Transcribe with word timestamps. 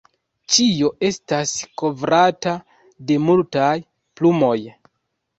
Ĉio 0.53 0.87
estas 1.09 1.51
kovrata 1.81 2.53
de 3.11 3.17
multaj 3.27 3.75
plumoj. 4.21 4.57